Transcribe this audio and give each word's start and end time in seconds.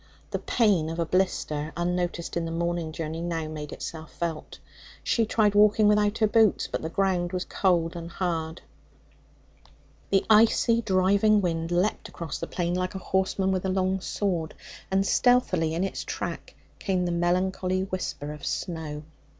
The 0.31 0.39
pain 0.39 0.89
of 0.89 0.97
a 0.97 1.05
blister, 1.05 1.71
unnoticed 1.77 2.35
in 2.35 2.45
the 2.45 2.51
morning 2.51 2.91
journey, 2.91 3.21
now 3.21 3.47
made 3.47 3.71
itself 3.71 4.11
felt; 4.11 4.57
she 5.03 5.27
tried 5.27 5.53
walking 5.53 5.87
without 5.87 6.17
her 6.17 6.27
boots, 6.27 6.65
but 6.65 6.81
the 6.81 6.89
ground 6.89 7.33
was 7.33 7.45
cold 7.45 7.95
and 7.95 8.09
hard. 8.09 8.63
The 10.09 10.25
icy, 10.27 10.81
driving 10.81 11.39
wind 11.39 11.69
leapt 11.69 12.09
across 12.09 12.39
the 12.39 12.47
plain 12.47 12.73
like 12.73 12.95
a 12.95 12.97
horseman 12.97 13.51
with 13.51 13.63
a 13.63 13.69
long 13.69 13.99
sword, 14.01 14.55
and 14.89 15.05
stealthily 15.05 15.75
in 15.75 15.83
its 15.83 16.03
track 16.03 16.55
came 16.79 17.05
the 17.05 17.11
melancholy 17.11 17.83
whisper 17.83 18.31
of 18.33 18.43
snow. 18.43 19.03